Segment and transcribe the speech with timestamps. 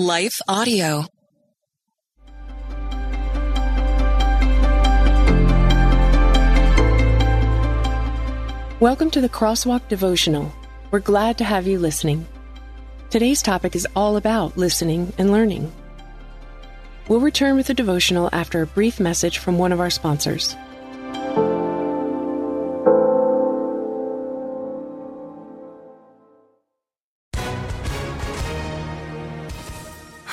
[0.00, 1.06] Life Audio.
[8.78, 10.54] Welcome to the Crosswalk Devotional.
[10.92, 12.28] We're glad to have you listening.
[13.10, 15.72] Today's topic is all about listening and learning.
[17.08, 20.54] We'll return with the devotional after a brief message from one of our sponsors.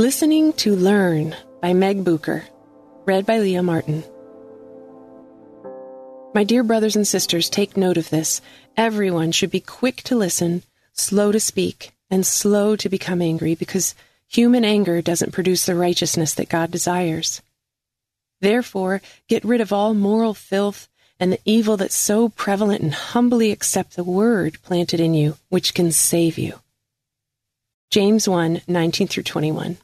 [0.00, 2.44] Listening to Learn by Meg Bucher,
[3.04, 4.02] read by Leah Martin.
[6.34, 8.40] My dear brothers and sisters, take note of this.
[8.78, 10.62] Everyone should be quick to listen,
[10.94, 13.94] slow to speak, and slow to become angry because
[14.26, 17.42] human anger doesn't produce the righteousness that God desires.
[18.40, 23.50] Therefore, get rid of all moral filth and the evil that's so prevalent and humbly
[23.50, 26.58] accept the word planted in you, which can save you.
[27.90, 29.76] James 1 19 through 21.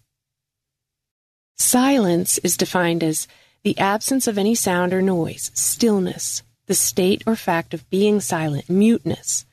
[1.57, 3.27] Silence is defined as
[3.63, 8.69] the absence of any sound or noise, stillness, the state or fact of being silent,
[8.69, 9.45] muteness,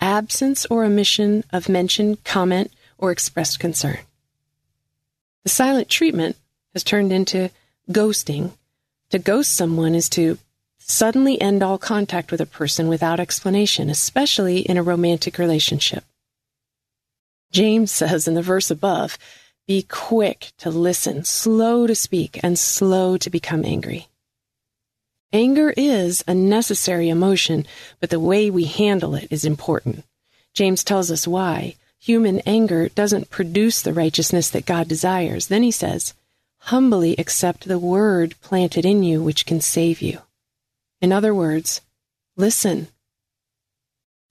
[0.00, 3.98] absence or omission of mention, comment, or expressed concern.
[5.42, 6.36] The silent treatment
[6.72, 7.50] has turned into
[7.90, 8.52] ghosting.
[9.10, 10.38] To ghost someone is to
[10.78, 16.04] suddenly end all contact with a person without explanation, especially in a romantic relationship.
[17.50, 19.18] James says in the verse above,
[19.68, 24.08] be quick to listen, slow to speak, and slow to become angry.
[25.30, 27.66] Anger is a necessary emotion,
[28.00, 30.04] but the way we handle it is important.
[30.54, 31.76] James tells us why.
[32.00, 35.48] Human anger doesn't produce the righteousness that God desires.
[35.48, 36.14] Then he says,
[36.60, 40.22] humbly accept the word planted in you which can save you.
[41.02, 41.82] In other words,
[42.38, 42.88] listen.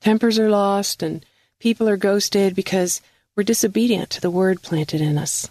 [0.02, 1.24] Tempers are lost and
[1.60, 3.02] people are ghosted because
[3.38, 5.48] we're disobedient to the word planted in us.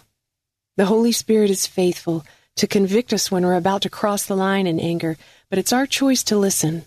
[0.75, 2.25] The Holy Spirit is faithful
[2.57, 5.17] to convict us when we're about to cross the line in anger,
[5.49, 6.83] but it's our choice to listen.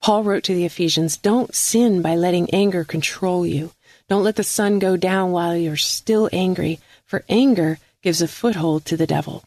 [0.00, 3.72] Paul wrote to the Ephesians, Don't sin by letting anger control you.
[4.08, 8.84] Don't let the sun go down while you're still angry, for anger gives a foothold
[8.84, 9.42] to the devil.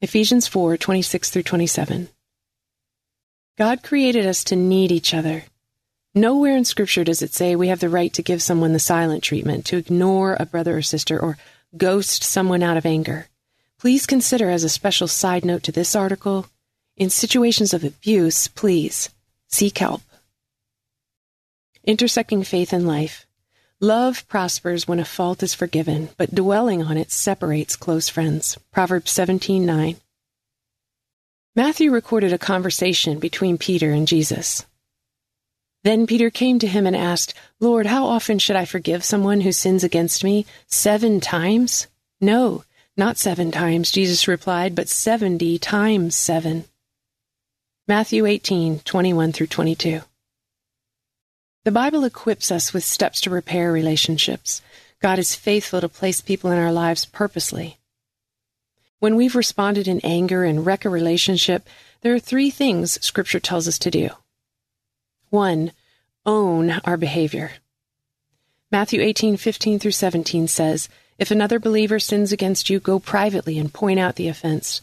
[0.00, 2.08] Ephesians 4 26 through 27.
[3.56, 5.44] God created us to need each other.
[6.16, 9.24] Nowhere in Scripture does it say we have the right to give someone the silent
[9.24, 11.36] treatment, to ignore a brother or sister, or
[11.76, 13.26] ghost someone out of anger.
[13.80, 16.46] Please consider, as a special side note to this article,
[16.96, 19.10] in situations of abuse, please
[19.48, 20.02] seek help.
[21.82, 23.26] Intersecting faith and life.
[23.80, 28.56] Love prospers when a fault is forgiven, but dwelling on it separates close friends.
[28.70, 29.96] Proverbs 17:9.
[31.56, 34.64] Matthew recorded a conversation between Peter and Jesus.
[35.84, 39.52] Then Peter came to him and asked, Lord, how often should I forgive someone who
[39.52, 40.46] sins against me?
[40.66, 41.88] Seven times?
[42.22, 42.64] No,
[42.96, 46.64] not seven times, Jesus replied, but seventy times seven.
[47.86, 50.00] Matthew 18, 21 through 22.
[51.64, 54.62] The Bible equips us with steps to repair relationships.
[55.02, 57.76] God is faithful to place people in our lives purposely.
[59.00, 61.68] When we've responded in anger and wreck a relationship,
[62.00, 64.08] there are three things Scripture tells us to do.
[65.34, 65.72] 1.
[66.26, 67.52] Own our behavior.
[68.70, 70.88] Matthew 18:15 through 17 says,
[71.18, 74.80] "If another believer sins against you, go privately and point out the offense.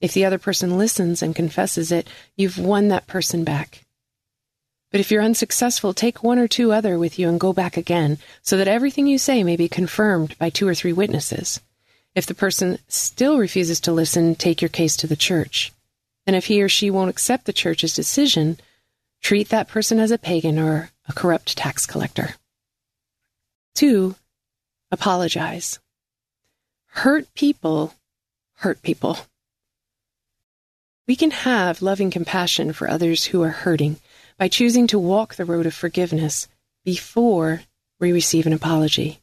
[0.00, 3.84] If the other person listens and confesses it, you've won that person back.
[4.90, 8.18] But if you're unsuccessful, take one or two other with you and go back again,
[8.42, 11.60] so that everything you say may be confirmed by two or three witnesses.
[12.14, 15.72] If the person still refuses to listen, take your case to the church.
[16.26, 18.58] And if he or she won't accept the church's decision,
[19.24, 22.34] treat that person as a pagan or a corrupt tax collector.
[23.74, 24.14] Two,
[24.92, 25.80] apologize.
[26.88, 27.94] Hurt people
[28.58, 29.18] hurt people.
[31.08, 33.96] We can have loving compassion for others who are hurting
[34.38, 36.46] by choosing to walk the road of forgiveness
[36.84, 37.62] before
[37.98, 39.20] we receive an apology.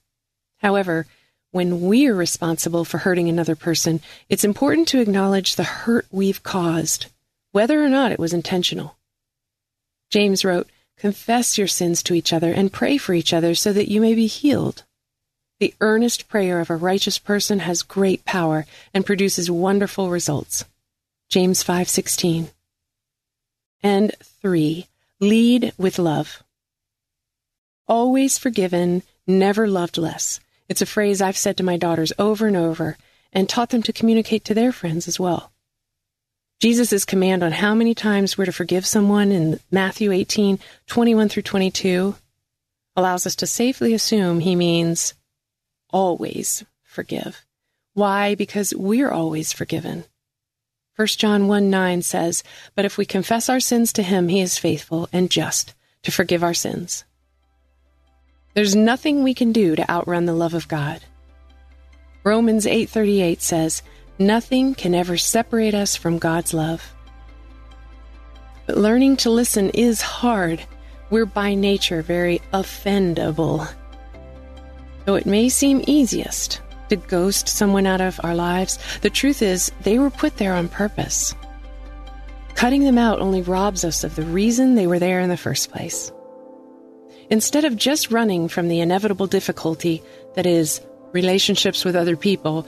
[0.58, 1.06] However,
[1.52, 7.06] when we're responsible for hurting another person, it's important to acknowledge the hurt we've caused,
[7.52, 8.98] whether or not it was intentional.
[10.12, 13.90] James wrote, Confess your sins to each other and pray for each other so that
[13.90, 14.84] you may be healed.
[15.60, 20.66] The earnest prayer of a righteous person has great power and produces wonderful results.
[21.30, 22.52] James 5:16.
[23.82, 24.88] And 3.
[25.20, 26.44] Lead with love.
[27.88, 30.40] Always forgiven, never loved less.
[30.68, 32.98] It's a phrase I've said to my daughters over and over
[33.34, 35.51] and taught them to communicate to their friends as well.
[36.62, 41.42] Jesus' command on how many times we're to forgive someone in Matthew 18, 21 through
[41.42, 42.14] 22
[42.96, 45.16] allows us to safely assume he means
[45.90, 47.44] always forgive.
[47.96, 48.36] Why?
[48.36, 50.04] Because we're always forgiven.
[50.98, 52.44] 1 John 1 9 says,
[52.76, 55.74] But if we confess our sins to him, he is faithful and just
[56.04, 57.06] to forgive our sins.
[58.54, 61.02] There's nothing we can do to outrun the love of God.
[62.24, 63.82] Romans 8:38 says,
[64.22, 66.94] "Nothing can ever separate us from God's love."
[68.68, 70.62] But learning to listen is hard.
[71.10, 73.68] We're by nature very offendable.
[75.06, 79.72] Though it may seem easiest to ghost someone out of our lives, the truth is
[79.82, 81.34] they were put there on purpose.
[82.54, 85.72] Cutting them out only robs us of the reason they were there in the first
[85.72, 86.12] place.
[87.32, 90.04] Instead of just running from the inevitable difficulty
[90.36, 90.80] that is
[91.12, 92.68] relationships with other people,